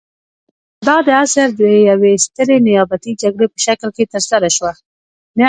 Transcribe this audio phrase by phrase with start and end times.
[0.87, 4.71] دا د عصر د یوې سترې نیابتي جګړې په شکل کې ترسره شوه.